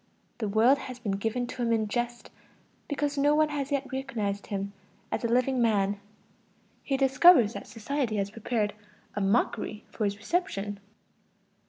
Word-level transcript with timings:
The 0.39 0.49
world 0.49 0.79
has 0.79 0.97
been 0.97 1.11
given 1.11 1.45
to 1.45 1.61
him 1.61 1.71
in 1.71 1.87
jest, 1.87 2.31
because 2.87 3.19
no 3.19 3.35
one 3.35 3.49
has 3.49 3.71
yet 3.71 3.85
recognized 3.93 4.47
him 4.47 4.73
as 5.11 5.23
a 5.23 5.27
living 5.27 5.61
man. 5.61 5.99
He 6.81 6.97
discovers 6.97 7.53
that 7.53 7.67
society 7.67 8.15
has 8.15 8.31
prepared 8.31 8.73
a 9.13 9.21
mockery 9.21 9.85
for 9.91 10.05
his 10.05 10.17
reception. 10.17 10.79